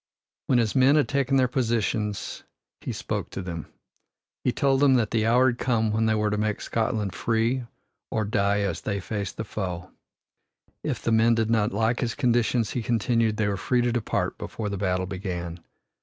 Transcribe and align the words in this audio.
When 0.47 0.57
his 0.57 0.75
men 0.75 0.95
had 0.95 1.07
taken 1.07 1.37
their 1.37 1.47
positions 1.47 2.43
he 2.79 2.91
spoke 2.91 3.29
to 3.29 3.41
them. 3.43 3.67
He 4.43 4.51
told 4.51 4.79
them 4.79 4.95
that 4.95 5.11
the 5.11 5.27
hour 5.27 5.45
had 5.49 5.59
come 5.59 5.91
when 5.91 6.07
they 6.07 6.15
were 6.15 6.31
to 6.31 6.39
make 6.39 6.59
Scotland 6.61 7.13
free 7.13 7.65
or 8.09 8.25
die 8.25 8.61
as 8.61 8.81
they 8.81 8.99
faced 8.99 9.37
the 9.37 9.43
foe. 9.43 9.91
If 10.83 11.03
the 11.03 11.11
men 11.11 11.35
did 11.35 11.51
not 11.51 11.71
like 11.71 11.99
his 11.99 12.15
conditions, 12.15 12.71
he 12.71 12.81
continued, 12.81 13.37
they 13.37 13.47
were 13.47 13.57
free 13.57 13.81
to 13.81 13.91
depart 13.91 14.39
before 14.39 14.69
the 14.69 14.75
battle 14.77 15.05
began. 15.05 15.59